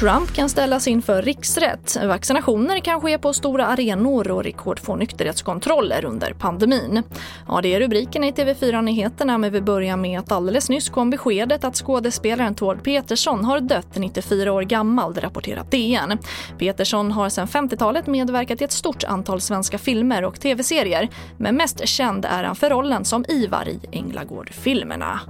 Trump 0.00 0.32
kan 0.32 0.48
ställas 0.48 0.88
inför 0.88 1.22
riksrätt. 1.22 1.96
Vaccinationer 2.04 2.80
kan 2.80 3.00
ske 3.00 3.18
på 3.18 3.32
stora 3.32 3.66
arenor 3.66 4.30
och 4.30 4.44
rekordfå 4.44 4.96
nykterhetskontroller 4.96 6.04
under 6.04 6.32
pandemin. 6.32 7.02
Ja, 7.48 7.60
det 7.62 7.74
är 7.74 7.80
rubriken 7.80 8.24
i 8.24 8.32
TV4-nyheterna 8.32 9.38
men 9.38 9.52
vi 9.52 9.60
börjar 9.60 9.96
med 9.96 10.18
att 10.18 10.32
alldeles 10.32 10.68
nyss 10.68 10.88
kom 10.88 11.10
beskedet 11.10 11.64
att 11.64 11.76
skådespelaren 11.76 12.54
Tord 12.54 12.82
Peterson 12.82 13.44
har 13.44 13.60
dött 13.60 13.96
94 13.96 14.52
år 14.52 14.62
gammal, 14.62 15.14
rapporterat 15.14 15.70
DN. 15.70 16.18
Peterson 16.58 17.12
har 17.12 17.28
sedan 17.28 17.46
50-talet 17.46 18.06
medverkat 18.06 18.60
i 18.60 18.64
ett 18.64 18.72
stort 18.72 19.04
antal 19.04 19.40
svenska 19.40 19.78
filmer 19.78 20.24
och 20.24 20.40
tv-serier 20.40 21.08
men 21.38 21.56
mest 21.56 21.88
känd 21.88 22.24
är 22.24 22.44
han 22.44 22.56
för 22.56 22.70
rollen 22.70 23.04
som 23.04 23.24
Ivar 23.28 23.68
i 23.68 23.80
Änglagård-filmerna. 23.92 25.20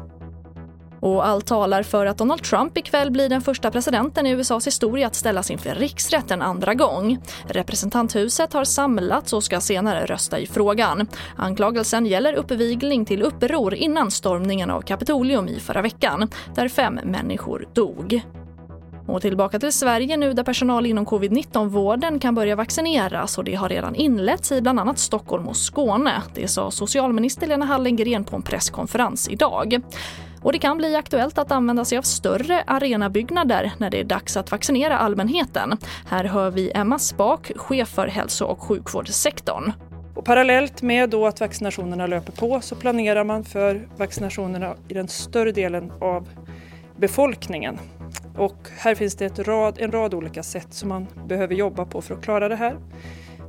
Och 1.00 1.26
allt 1.26 1.46
talar 1.46 1.82
för 1.82 2.06
att 2.06 2.18
Donald 2.18 2.42
Trump 2.42 2.78
ikväll 2.78 3.10
blir 3.10 3.28
den 3.28 3.40
första 3.40 3.70
presidenten 3.70 4.26
i 4.26 4.30
USAs 4.30 4.66
historia 4.66 5.06
att 5.06 5.14
ställas 5.14 5.50
inför 5.50 5.74
riksrätt 5.74 6.30
en 6.30 6.42
andra 6.42 6.74
gång. 6.74 7.18
Representanthuset 7.48 8.52
har 8.52 8.64
samlats 8.64 9.32
och 9.32 9.44
ska 9.44 9.60
senare 9.60 10.06
rösta 10.06 10.38
i 10.38 10.46
frågan. 10.46 11.06
Anklagelsen 11.36 12.06
gäller 12.06 12.32
uppvigling 12.32 13.04
till 13.04 13.22
uppror 13.22 13.74
innan 13.74 14.10
stormningen 14.10 14.70
av 14.70 14.80
Kapitolium 14.80 15.48
i 15.48 15.60
förra 15.60 15.82
veckan, 15.82 16.28
där 16.54 16.68
fem 16.68 17.00
människor 17.04 17.68
dog. 17.72 18.22
Och 19.06 19.22
tillbaka 19.22 19.58
till 19.58 19.72
Sverige 19.72 20.16
nu 20.16 20.32
där 20.32 20.42
personal 20.42 20.86
inom 20.86 21.06
covid-19-vården 21.06 22.18
kan 22.18 22.34
börja 22.34 22.56
vaccineras 22.56 23.38
och 23.38 23.44
det 23.44 23.54
har 23.54 23.68
redan 23.68 23.94
inletts 23.94 24.52
i 24.52 24.60
bland 24.62 24.80
annat 24.80 24.98
Stockholm 24.98 25.48
och 25.48 25.56
Skåne. 25.56 26.22
Det 26.34 26.48
sa 26.48 26.70
socialminister 26.70 27.46
Lena 27.46 27.64
Hallengren 27.64 28.24
på 28.24 28.36
en 28.36 28.42
presskonferens 28.42 29.28
idag. 29.28 29.80
Och 30.46 30.52
det 30.52 30.58
kan 30.58 30.78
bli 30.78 30.96
aktuellt 30.96 31.38
att 31.38 31.50
använda 31.50 31.84
sig 31.84 31.98
av 31.98 32.02
större 32.02 32.62
arenabyggnader 32.66 33.72
när 33.78 33.90
det 33.90 34.00
är 34.00 34.04
dags 34.04 34.36
att 34.36 34.50
vaccinera 34.50 34.98
allmänheten. 34.98 35.76
Här 36.06 36.24
hör 36.24 36.50
vi 36.50 36.72
Emma 36.74 36.98
Spak, 36.98 37.52
chef 37.56 37.88
för 37.88 38.06
hälso 38.06 38.44
och 38.44 38.62
sjukvårdssektorn. 38.62 39.72
Och 40.14 40.24
parallellt 40.24 40.82
med 40.82 41.10
då 41.10 41.26
att 41.26 41.40
vaccinationerna 41.40 42.06
löper 42.06 42.32
på 42.32 42.60
så 42.60 42.76
planerar 42.76 43.24
man 43.24 43.44
för 43.44 43.88
vaccinationerna 43.96 44.74
i 44.88 44.94
den 44.94 45.08
större 45.08 45.52
delen 45.52 45.92
av 46.00 46.28
befolkningen. 46.96 47.78
Och 48.36 48.68
här 48.78 48.94
finns 48.94 49.14
det 49.14 49.38
rad, 49.38 49.78
en 49.78 49.92
rad 49.92 50.14
olika 50.14 50.42
sätt 50.42 50.74
som 50.74 50.88
man 50.88 51.06
behöver 51.28 51.54
jobba 51.54 51.84
på 51.84 52.02
för 52.02 52.14
att 52.14 52.22
klara 52.22 52.48
det 52.48 52.56
här. 52.56 52.76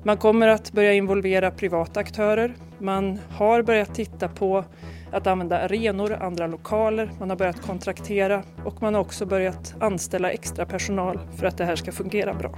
Man 0.08 0.18
kommer 0.18 0.48
att 0.48 0.72
börja 0.72 0.94
involvera 0.94 1.52
privata 1.52 2.00
aktörer. 2.00 2.56
Man 2.78 3.20
har 3.30 3.62
börjat 3.62 3.96
titta 3.96 4.28
på 4.28 4.66
att 5.12 5.28
använda 5.28 5.60
arenor, 5.60 6.14
andra 6.14 6.48
lokaler, 6.48 7.12
man 7.20 7.30
har 7.30 7.38
börjat 7.38 7.62
kontraktera 7.62 8.44
och 8.66 8.82
man 8.82 8.94
har 8.94 9.02
också 9.02 9.26
börjat 9.26 9.76
anställa 9.80 10.32
extra 10.32 10.66
personal 10.66 11.20
för 11.40 11.48
att 11.48 11.58
det 11.58 11.66
här 11.66 11.76
ska 11.76 11.92
fungera 11.92 12.34
bra. 12.34 12.56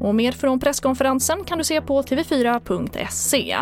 Och 0.00 0.14
mer 0.14 0.32
från 0.32 0.60
presskonferensen 0.60 1.44
kan 1.44 1.58
du 1.58 1.64
se 1.64 1.80
på 1.80 2.02
tv4.se. 2.02 3.56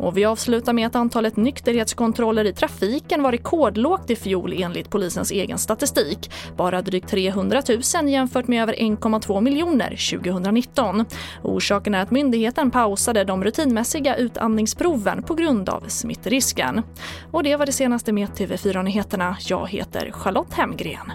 Och 0.00 0.16
vi 0.16 0.24
avslutar 0.24 0.72
med 0.72 0.86
att 0.86 0.96
antalet 0.96 1.36
nykterhetskontroller 1.36 2.44
i 2.44 2.52
trafiken 2.52 3.22
var 3.22 3.32
rekordlågt 3.32 4.10
i 4.10 4.16
fjol 4.16 4.54
enligt 4.62 4.90
polisens 4.90 5.30
egen 5.30 5.58
statistik. 5.58 6.30
Bara 6.56 6.82
drygt 6.82 7.08
300 7.08 7.62
000 8.02 8.08
jämfört 8.08 8.48
med 8.48 8.62
över 8.62 8.74
1,2 8.74 9.40
miljoner 9.40 10.18
2019. 10.20 11.04
Orsaken 11.42 11.94
är 11.94 12.02
att 12.02 12.10
myndigheten 12.10 12.70
pausade 12.70 13.24
de 13.24 13.44
rutinmässiga 13.44 14.16
utandningsproven 14.16 15.22
på 15.22 15.34
grund 15.34 15.68
av 15.68 15.84
smittrisken. 15.88 16.82
Och 17.30 17.42
det 17.42 17.56
var 17.56 17.66
det 17.66 17.72
senaste 17.72 18.12
med 18.12 18.28
TV4 18.28 18.82
Nyheterna. 18.82 19.36
Jag 19.40 19.68
heter 19.68 20.10
Charlotte 20.10 20.54
Hemgren. 20.54 21.12